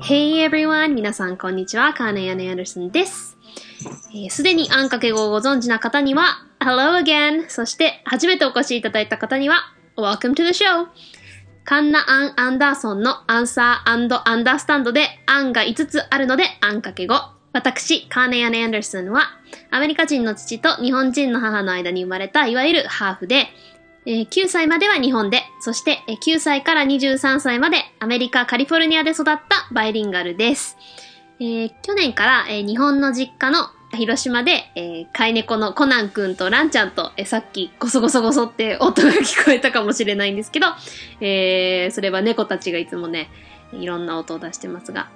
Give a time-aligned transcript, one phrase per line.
[0.00, 0.94] Hey everyone!
[0.94, 1.92] 皆さん、こんにちは。
[1.92, 3.36] カーネイ・アネ・アンダーソンです。
[4.30, 7.48] す、で、にあんかけ語をご存知な方には、Hello again!
[7.48, 10.86] そして、初めてお越しいただいた方には、Welcome to the show!
[11.64, 17.16] カンナ・アン・アンダーソンのアンサーアンダースタンドで、アンが5つあるので、あんかけ語。
[17.52, 19.22] 私、カーネイ・アネ・アンダーソンは、
[19.70, 23.48] アメリカ人の父と日本人の母の間に生まれた、いわゆるハーフで、
[24.06, 30.76] えー9歳までは日本で、そして9歳から23歳までアメリカ・カリフォルニアで育ったバイリンガルです。
[31.40, 40.66] えー去年から、えー日本の実家の広島で、えー飼い猫のコナンくんとランちゃんと、えーさっきゴソゴソゴソって音が聞こえたかもしれないんですけど、
[41.20, 43.28] えーそれは猫たちがいつもね、
[43.72, 45.08] いろんな音を出してますが、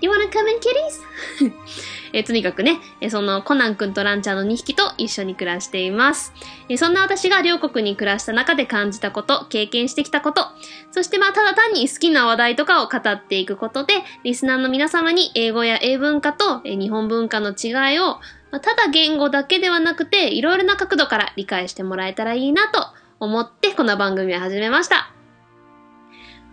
[0.00, 1.52] You wanna come in, kitties?
[2.12, 6.32] えとにかくね、えそのコナンくんとランちゃんの2匹と一緒に暮らしています。
[6.68, 10.46] えそんな私が両国に暮らした中で感じたこと、経験してきたこと、
[10.92, 22.86] そしてまあただ単に好きな話題とかを語っていくことで、リスナーの皆様に英語や英文化とえ日本文化の違いを、まあただ言語だけではなくて、いろいろな角度から理解してもらえたらいいなと
[23.20, 25.17] 思ってこの番組を始めました。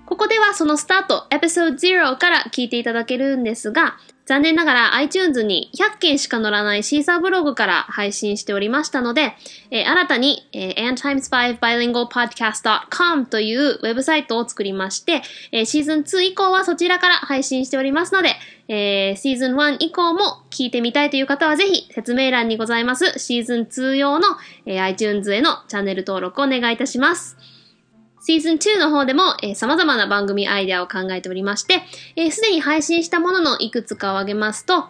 [0.05, 9.35] ここではそのスタート、エピソード0から聞いていただけるんですが、残念ながら iTunes に100件しか載らないシーサーブログから配信しておりましたので、
[9.69, 18.33] えー新たに、えー antimes5bilingualpodcast.com というウェブサイトを作りまして、えーシーズン2以降はそちらから配信しておりますので、
[18.67, 24.25] えーシーズン1以降も聞いてみたいという方はぜひ説明欄にございますシーズン2用の、
[24.65, 27.37] えー iTunes へのチャンネル登録をお願いいたします。
[28.27, 31.83] シーズン2の方でも、えー様々な番組アイデアを考えておりまして、
[32.15, 34.85] えーすでに配信したもののいくつかを挙げますと、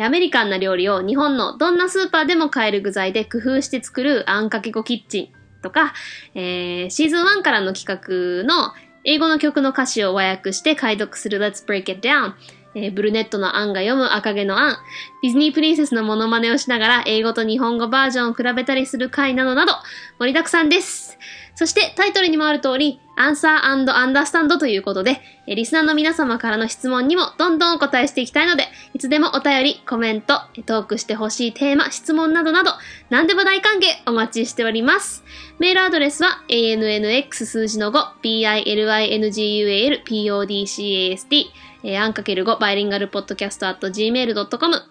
[0.00, 5.92] アメリカンな料理を日本のどんなスーパーでも買える具材で工夫して作るあんかけごキッチンとか、
[6.34, 8.72] えーシーズン1からの企画の
[9.04, 12.32] 英語の曲の歌詞を和訳して解読する Let's Break It Down、
[12.74, 14.76] えーブルネットのアンが読む赤毛のアン、
[15.22, 19.74] ディズニープリンセスのモノマネをしながら英語と日本語バージョンを比べたりする回などなど
[20.18, 21.18] 盛りだくさんです。
[21.60, 32.70] そしてタイトルにもある通り、アンサーアンダースタンドということで、リスナーの皆様からの質問にもどんどんお答えしていきたいので、いつでもお便り、コメント、トークしてほしいテーマ、質問などなど、
[33.10, 35.22] 何でも大歓迎お待ちしております。
[35.58, 41.44] メールアドレスは ANNX 数字の5、BILINGUAL PODCAST、
[41.84, 44.82] えー、アンかける5バイリンガルポッドキャスト at gmail.com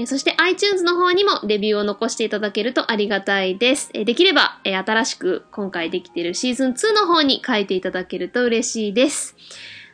[0.00, 3.90] えそして iTunes の方にもレビューを残していただけるとありがたいです。
[3.94, 9.34] えできれば、え新しく今回できているシーズン2の方に書いていただけると嬉しいです。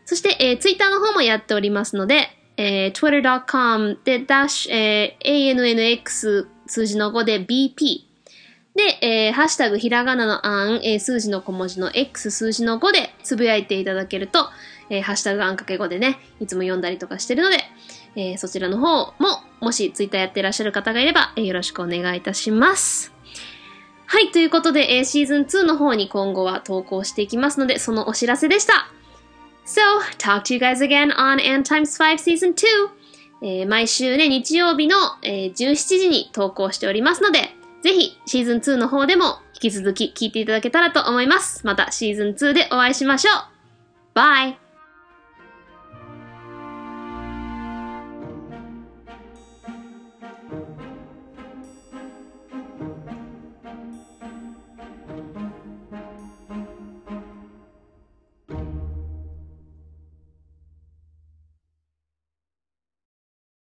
[0.04, 2.28] そして、えー、Twitter の方もやっておりますので、
[2.58, 8.04] えー twitter.com で、ダッシュ、え ANNX 数字の5で BP
[8.74, 14.50] で、えーハッシュタグひらがなのあん、えー数字の小文字の X 数字の5でつぶやいていただけると、
[14.90, 17.56] えーハッシュタグあんかけ5でね、いつも読んだりとかしてるので、
[18.16, 23.12] えーそちらの方も、もしツイッターやってらっしゃる方がいれば、えよろしくお願いいたします。
[24.06, 28.88] はい、ということで、えーシーズン2の方に今後は投稿していきますので、そのお知らせでした。
[29.64, 29.80] So,
[30.18, 32.66] talk to you guys again on Ant Times 5 Season 2!
[33.42, 37.50] えー毎週ね、日曜日の、えー17時に投稿しておりますので、
[37.82, 41.66] ぜひシーズン2の方でも引き続き聞いていただけたらと思います。
[41.66, 43.34] またシーズン2でお会いしましょう。
[44.14, 44.63] バイ